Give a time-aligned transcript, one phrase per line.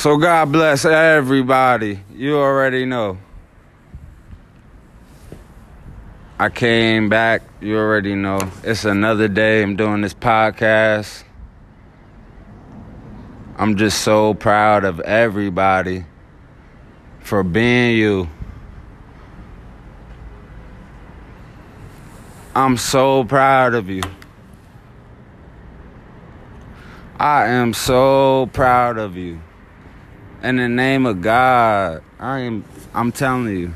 [0.00, 2.00] So God bless everybody.
[2.14, 3.18] You already know.
[6.38, 7.42] I came back.
[7.60, 8.38] You already know.
[8.64, 9.62] It's another day.
[9.62, 11.24] I'm doing this podcast.
[13.58, 16.06] I'm just so proud of everybody
[17.18, 18.26] for being you.
[22.54, 24.00] I'm so proud of you.
[27.18, 29.42] I am so proud of you.
[30.42, 33.74] In the name of God, I am I'm telling you.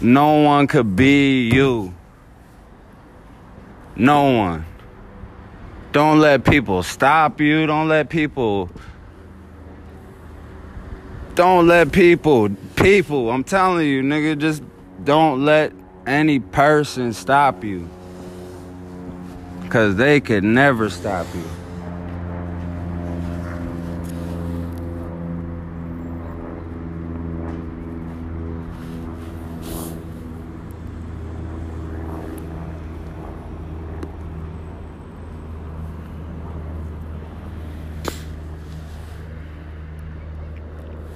[0.00, 1.94] No one could be you.
[3.96, 4.66] No one.
[5.92, 7.66] Don't let people stop you.
[7.66, 8.70] Don't let people
[11.34, 14.62] Don't let people people, I'm telling you, nigga, just
[15.04, 15.72] don't let
[16.06, 17.88] any person stop you.
[19.68, 21.55] Cause they could never stop you.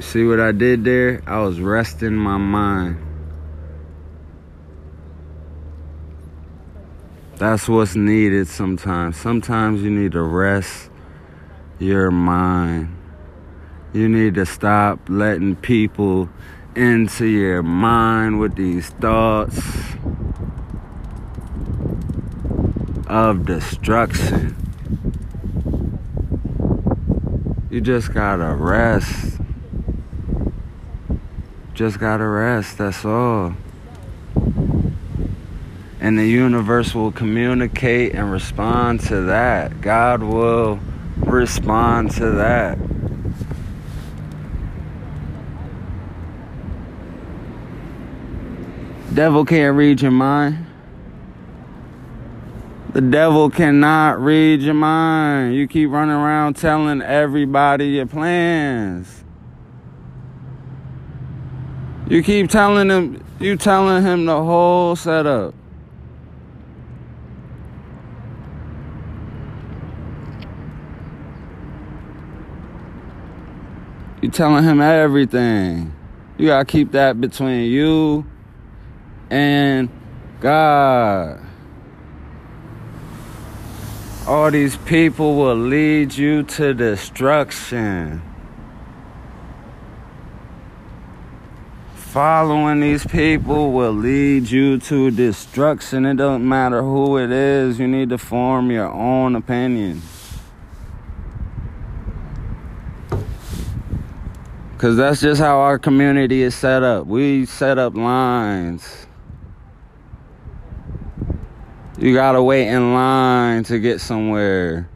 [0.00, 1.22] See what I did there?
[1.26, 3.04] I was resting my mind.
[7.36, 9.16] That's what's needed sometimes.
[9.16, 10.90] Sometimes you need to rest
[11.78, 12.96] your mind.
[13.92, 16.28] You need to stop letting people
[16.76, 19.60] into your mind with these thoughts
[23.08, 24.56] of destruction.
[27.70, 29.37] You just gotta rest.
[31.78, 33.54] Just gotta rest, that's all.
[36.00, 39.80] And the universe will communicate and respond to that.
[39.80, 40.80] God will
[41.18, 42.78] respond to that.
[49.14, 50.66] Devil can't read your mind.
[52.92, 55.54] The devil cannot read your mind.
[55.54, 59.22] You keep running around telling everybody your plans.
[62.08, 65.54] You keep telling him you telling him the whole setup.
[74.22, 75.94] You telling him everything.
[76.38, 78.24] You gotta keep that between you
[79.28, 79.90] and
[80.40, 81.44] God.
[84.26, 88.22] All these people will lead you to destruction.
[92.18, 96.04] Following these people will lead you to destruction.
[96.04, 100.02] It doesn't matter who it is, you need to form your own opinion.
[104.72, 107.06] Because that's just how our community is set up.
[107.06, 109.06] We set up lines.
[112.00, 114.88] You gotta wait in line to get somewhere.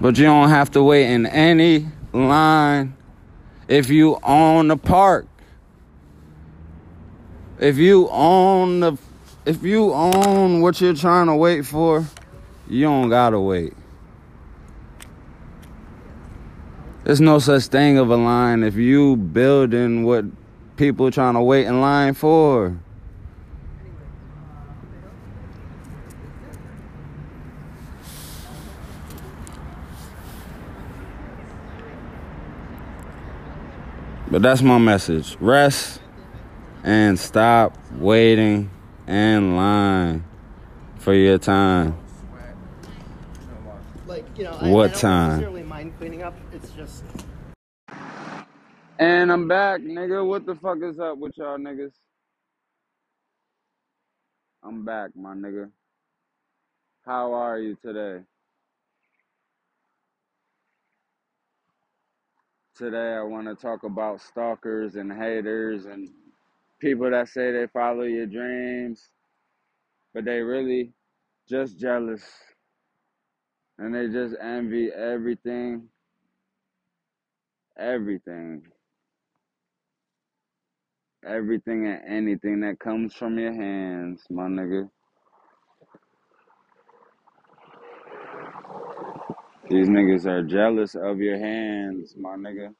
[0.00, 2.96] But you don't have to wait in any line
[3.68, 5.26] if you own the park.
[7.58, 8.98] If you own the
[9.44, 12.06] if you own what you're trying to wait for,
[12.68, 13.72] you don't gotta wait.
[17.04, 20.26] There's no such thing of a line if you building what
[20.76, 22.78] people trying to wait in line for.
[34.30, 35.36] But that's my message.
[35.40, 36.00] Rest
[36.84, 38.70] and stop waiting
[39.06, 40.24] in line
[40.98, 41.96] for your time.
[44.06, 45.68] Like, you know, What I, I don't time?
[45.68, 46.34] mind cleaning up.
[46.52, 47.04] It's just
[48.98, 50.26] And I'm back, nigga.
[50.26, 51.92] What the fuck is up with y'all niggas?
[54.62, 55.70] I'm back, my nigga.
[57.06, 58.24] How are you today?
[62.78, 66.08] Today I want to talk about stalkers and haters and
[66.80, 69.10] people that say they follow your dreams,
[70.14, 70.92] but they really
[71.48, 72.22] just jealous
[73.78, 75.88] and they just envy everything,
[77.78, 78.62] everything,
[81.26, 84.88] everything and anything that comes from your hands, my nigga.
[89.70, 92.74] These niggas are jealous of your hands, my nigga.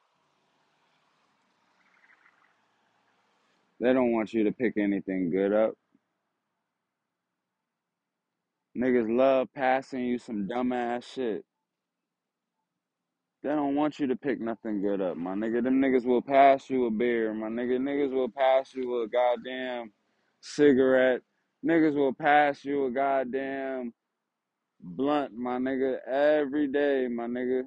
[3.81, 5.75] They don't want you to pick anything good up.
[8.77, 11.45] Niggas love passing you some dumbass shit.
[13.43, 15.63] They don't want you to pick nothing good up, my nigga.
[15.63, 17.79] Them niggas will pass you a beer, my nigga.
[17.79, 19.93] Niggas will pass you a goddamn
[20.41, 21.21] cigarette.
[21.65, 23.93] Niggas will pass you a goddamn
[24.81, 27.63] blunt, my nigga, every day, my nigga.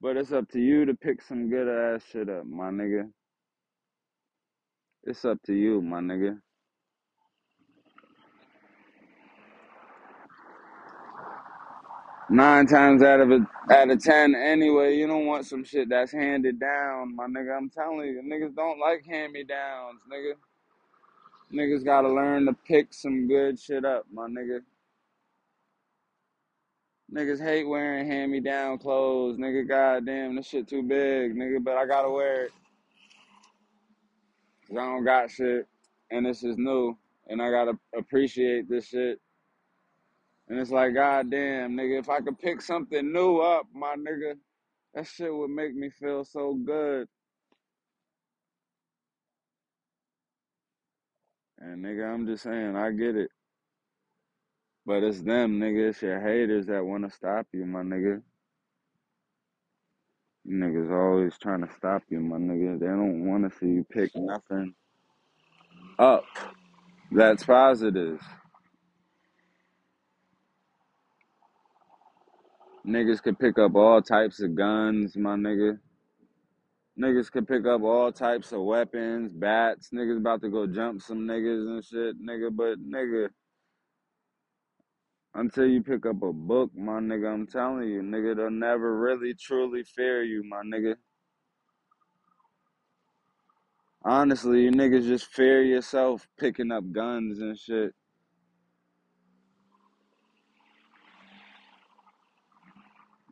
[0.00, 3.10] But it's up to you to pick some good ass shit up, my nigga.
[5.04, 6.38] It's up to you, my nigga.
[12.30, 16.12] Nine times out of a, out of ten, anyway, you don't want some shit that's
[16.12, 17.56] handed down, my nigga.
[17.56, 20.34] I'm telling you, niggas don't like hand me downs, nigga.
[21.52, 24.60] Niggas gotta learn to pick some good shit up, my nigga.
[27.12, 29.68] Niggas hate wearing hand me down clothes, nigga.
[29.68, 31.62] Goddamn, this shit too big, nigga.
[31.62, 32.52] But I gotta wear it
[34.66, 35.68] 'cause I don't got shit,
[36.10, 36.96] and this is new,
[37.28, 39.20] and I gotta appreciate this shit.
[40.48, 44.38] And it's like, goddamn, nigga, if I could pick something new up, my nigga,
[44.94, 47.08] that shit would make me feel so good.
[51.58, 53.30] And nigga, I'm just saying, I get it.
[54.86, 55.90] But it's them, nigga.
[55.90, 58.22] It's your haters that want to stop you, my nigga.
[60.44, 62.80] You niggas always trying to stop you, my nigga.
[62.80, 64.74] They don't want to see you pick nothing
[65.98, 66.24] up
[67.12, 68.20] that's positive.
[72.86, 75.78] Niggas could pick up all types of guns, my nigga.
[77.00, 79.90] Niggas could pick up all types of weapons, bats.
[79.94, 82.54] Niggas about to go jump some niggas and shit, nigga.
[82.54, 83.28] But nigga,
[85.34, 89.34] until you pick up a book, my nigga, I'm telling you, nigga, they'll never really
[89.34, 90.96] truly fear you, my nigga.
[94.04, 97.94] Honestly, you niggas just fear yourself picking up guns and shit.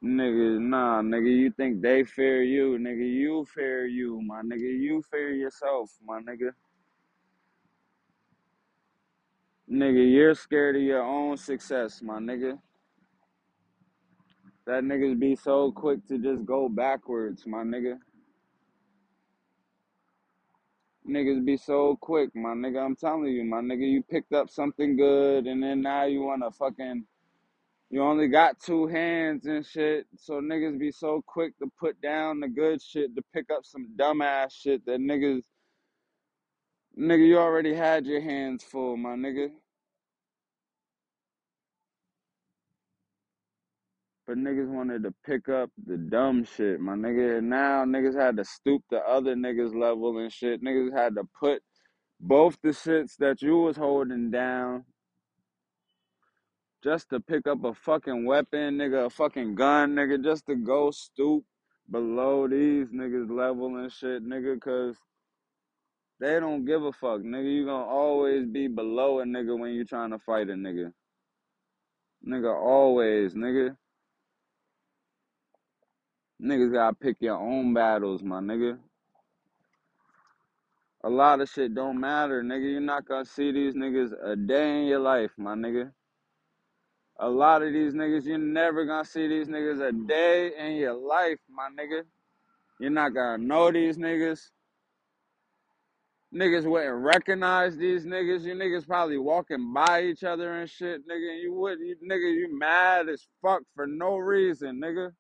[0.05, 5.03] Nigga, nah, nigga, you think they fear you, nigga, you fear you, my nigga, you
[5.11, 6.53] fear yourself, my nigga.
[9.73, 12.59] Nigga, you're scared of your own success, my nigga.
[14.67, 17.99] That niggas be so quick to just go backwards, my nigga.
[21.09, 22.85] Niggas be so quick, my nigga.
[22.85, 26.51] I'm telling you, my nigga, you picked up something good and then now you wanna
[26.51, 27.05] fucking
[27.91, 30.07] you only got two hands and shit.
[30.19, 33.89] So niggas be so quick to put down the good shit to pick up some
[33.97, 35.43] dumbass shit that niggas
[36.99, 39.51] nigga you already had your hands full, my nigga.
[44.27, 47.39] But niggas wanted to pick up the dumb shit, my nigga.
[47.39, 50.63] And now niggas had to stoop to other niggas level and shit.
[50.63, 51.63] Niggas had to put
[52.21, 54.85] both the shits that you was holding down
[56.83, 60.91] just to pick up a fucking weapon, nigga, a fucking gun, nigga, just to go
[60.91, 61.45] stoop
[61.91, 64.97] below these niggas level and shit, nigga, cause
[66.21, 67.53] they don't give a fuck, nigga.
[67.55, 70.93] You gonna always be below a nigga when you trying to fight a nigga.
[72.27, 73.77] Nigga, always, nigga.
[76.43, 78.79] Niggas gotta pick your own battles, my nigga.
[81.05, 82.73] A lot of shit don't matter, nigga.
[82.73, 85.93] You're not gonna see these niggas a day in your life, my nigga.
[87.21, 90.95] A lot of these niggas, you're never gonna see these niggas a day in your
[90.95, 92.03] life, my nigga.
[92.81, 94.51] You're not gonna know these niggas.
[96.35, 98.43] Niggas wouldn't recognize these niggas.
[98.43, 101.41] You niggas probably walking by each other and shit, nigga.
[101.41, 105.11] You would, you nigga, you mad as fuck for no reason, nigga.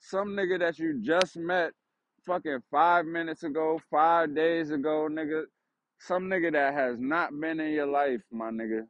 [0.00, 1.72] Some nigga that you just met
[2.26, 5.44] fucking five minutes ago, five days ago, nigga.
[5.98, 8.82] Some nigga that has not been in your life, my nigga.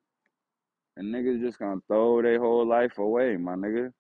[0.96, 3.92] And niggas just gonna throw their whole life away, my nigga.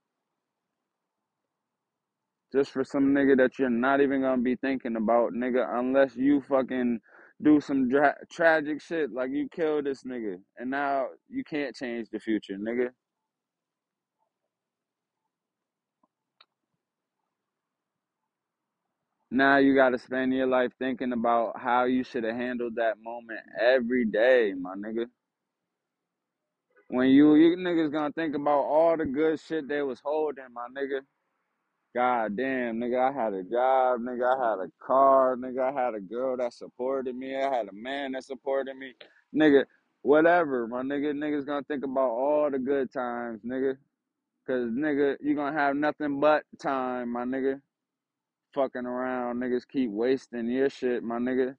[2.52, 6.42] Just for some nigga that you're not even gonna be thinking about, nigga, unless you
[6.48, 7.00] fucking
[7.42, 12.08] do some dra- tragic shit like you killed this nigga and now you can't change
[12.12, 12.88] the future, nigga.
[19.30, 23.40] Now you gotta spend your life thinking about how you should have handled that moment
[23.60, 25.06] every day, my nigga.
[26.88, 30.68] When you you niggas gonna think about all the good shit they was holding, my
[30.76, 31.00] nigga.
[31.94, 35.94] God damn, nigga, I had a job, nigga, I had a car, nigga, I had
[35.94, 38.94] a girl that supported me, I had a man that supported me,
[39.36, 39.64] nigga,
[40.02, 43.76] whatever, my nigga, niggas gonna think about all the good times, nigga,
[44.46, 47.60] cause nigga, you gonna have nothing but time, my nigga,
[48.54, 51.54] fucking around, niggas keep wasting your shit, my nigga,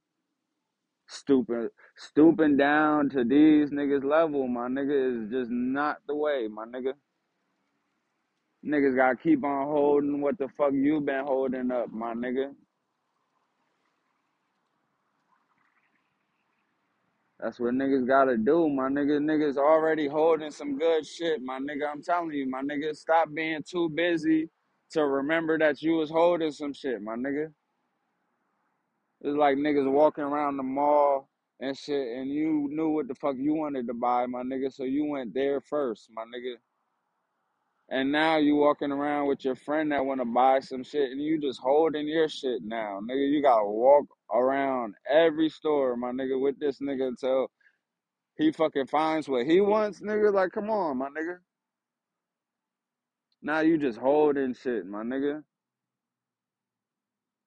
[1.08, 6.66] Stooping stooping down to these niggas level, my nigga, is just not the way, my
[6.66, 6.94] nigga.
[8.66, 12.52] Niggas gotta keep on holding what the fuck you been holding up, my nigga.
[17.40, 19.18] That's what niggas gotta do, my nigga.
[19.18, 21.90] Niggas already holding some good shit, my nigga.
[21.92, 24.48] I'm telling you, my nigga, stop being too busy
[24.92, 27.52] to remember that you was holding some shit, my nigga.
[29.22, 31.28] It's like niggas walking around the mall
[31.60, 34.84] and shit, and you knew what the fuck you wanted to buy, my nigga, so
[34.84, 36.56] you went there first, my nigga.
[37.92, 41.20] And now you walking around with your friend that want to buy some shit, and
[41.20, 43.30] you just holding your shit now, nigga.
[43.30, 47.50] You gotta walk around every store, my nigga, with this nigga until
[48.38, 50.32] he fucking finds what he wants, nigga.
[50.32, 51.36] Like, come on, my nigga.
[53.42, 55.42] Now you just holding shit, my nigga.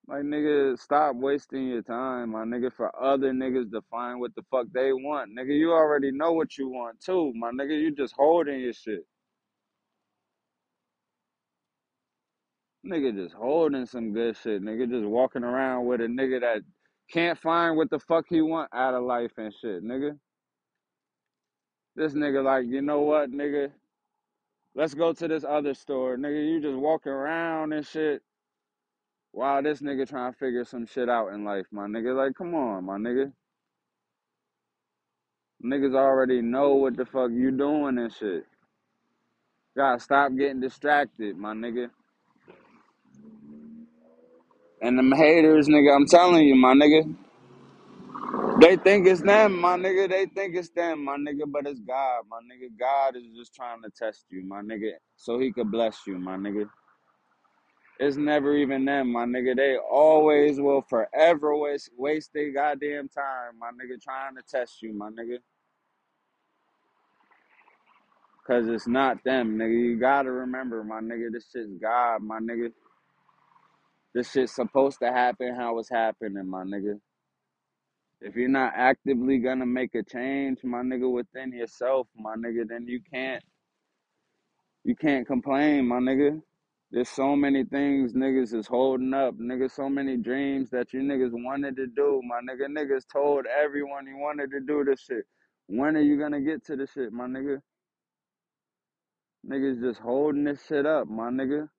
[0.07, 4.43] Like, nigga, stop wasting your time, my nigga, for other niggas to find what the
[4.51, 5.31] fuck they want.
[5.35, 7.81] Nigga, you already know what you want, too, my nigga.
[7.81, 9.07] You just holding your shit.
[12.85, 14.61] Nigga just holding some good shit.
[14.61, 16.61] Nigga just walking around with a nigga that
[17.11, 20.17] can't find what the fuck he want out of life and shit, nigga.
[21.95, 23.71] This nigga like, you know what, nigga?
[24.75, 26.17] Let's go to this other store.
[26.17, 28.21] Nigga, you just walking around and shit.
[29.31, 32.15] While this nigga trying to figure some shit out in life, my nigga.
[32.15, 33.31] Like, come on, my nigga.
[35.63, 38.45] Niggas already know what the fuck you doing and shit.
[39.75, 41.89] Gotta stop getting distracted, my nigga.
[44.81, 47.15] And them haters, nigga, I'm telling you, my nigga.
[48.61, 50.09] They think it's them, my nigga.
[50.09, 52.69] They think it's them, my nigga, but it's God, my nigga.
[52.79, 56.37] God is just trying to test you, my nigga, so he could bless you, my
[56.37, 56.69] nigga.
[57.99, 59.55] It's never even them, my nigga.
[59.55, 64.93] They always will forever waste waste their goddamn time, my nigga, trying to test you,
[64.93, 65.37] my nigga.
[68.47, 69.73] Cause it's not them, nigga.
[69.73, 72.71] You gotta remember, my nigga, this shit's God, my nigga.
[74.15, 76.99] This shit's supposed to happen how it's happening, my nigga.
[78.21, 82.87] If you're not actively gonna make a change, my nigga, within yourself, my nigga, then
[82.87, 83.43] you can't
[84.85, 86.41] you can't complain, my nigga.
[86.91, 89.71] There's so many things niggas is holding up, nigga.
[89.71, 92.67] So many dreams that you niggas wanted to do, my nigga.
[92.67, 95.25] Niggas told everyone you wanted to do this shit.
[95.67, 97.61] When are you gonna get to this shit, my nigga?
[99.49, 101.69] Niggas just holding this shit up, my nigga.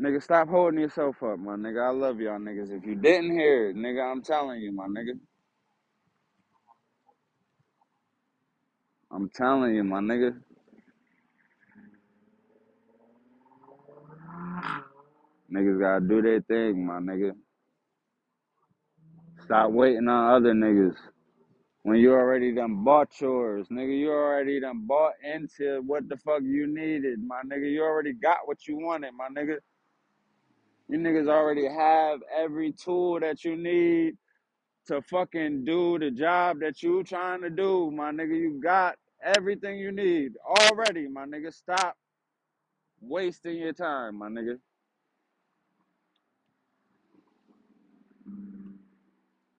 [0.00, 1.86] Nigga, stop holding yourself up, my nigga.
[1.88, 2.76] I love y'all niggas.
[2.76, 5.18] If you didn't hear it, nigga, I'm telling you, my nigga.
[9.12, 10.38] I'm telling you, my nigga.
[15.52, 17.32] Niggas gotta do their thing, my nigga.
[19.44, 20.96] Stop waiting on other niggas.
[21.84, 26.42] When you already done bought yours, nigga, you already done bought into what the fuck
[26.42, 27.70] you needed, my nigga.
[27.72, 29.56] You already got what you wanted, my nigga.
[30.90, 34.16] You niggas already have every tool that you need
[34.88, 38.36] to fucking do the job that you trying to do, my nigga.
[38.36, 41.54] You got everything you need already, my nigga.
[41.54, 41.96] Stop
[43.00, 44.58] wasting your time, my nigga.